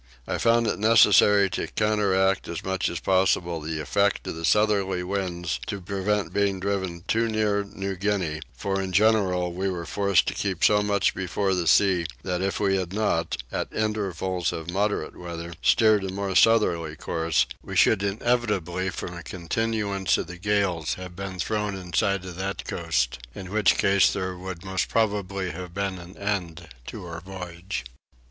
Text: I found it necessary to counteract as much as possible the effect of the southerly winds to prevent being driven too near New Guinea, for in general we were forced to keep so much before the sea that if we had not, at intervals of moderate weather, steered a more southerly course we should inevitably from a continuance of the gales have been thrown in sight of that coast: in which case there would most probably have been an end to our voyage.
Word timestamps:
I 0.27 0.39
found 0.39 0.65
it 0.65 0.79
necessary 0.79 1.47
to 1.51 1.67
counteract 1.67 2.47
as 2.47 2.63
much 2.63 2.89
as 2.89 2.99
possible 2.99 3.61
the 3.61 3.79
effect 3.79 4.25
of 4.25 4.33
the 4.33 4.45
southerly 4.45 5.03
winds 5.03 5.59
to 5.67 5.79
prevent 5.79 6.33
being 6.33 6.59
driven 6.59 7.01
too 7.07 7.27
near 7.27 7.63
New 7.63 7.95
Guinea, 7.95 8.39
for 8.55 8.81
in 8.81 8.93
general 8.93 9.53
we 9.53 9.69
were 9.69 9.85
forced 9.85 10.27
to 10.29 10.33
keep 10.33 10.63
so 10.63 10.81
much 10.81 11.13
before 11.13 11.53
the 11.53 11.67
sea 11.67 12.07
that 12.23 12.41
if 12.41 12.59
we 12.59 12.77
had 12.77 12.93
not, 12.93 13.37
at 13.51 13.71
intervals 13.71 14.51
of 14.51 14.71
moderate 14.71 15.15
weather, 15.15 15.53
steered 15.61 16.03
a 16.03 16.09
more 16.11 16.35
southerly 16.35 16.95
course 16.95 17.45
we 17.61 17.75
should 17.75 18.01
inevitably 18.01 18.89
from 18.89 19.13
a 19.15 19.21
continuance 19.21 20.17
of 20.17 20.25
the 20.25 20.39
gales 20.39 20.95
have 20.95 21.15
been 21.15 21.37
thrown 21.37 21.75
in 21.75 21.93
sight 21.93 22.25
of 22.25 22.35
that 22.37 22.65
coast: 22.65 23.19
in 23.35 23.51
which 23.51 23.77
case 23.77 24.11
there 24.11 24.35
would 24.35 24.65
most 24.65 24.89
probably 24.89 25.51
have 25.51 25.75
been 25.75 25.99
an 25.99 26.17
end 26.17 26.69
to 26.87 27.05
our 27.05 27.21
voyage. 27.21 27.85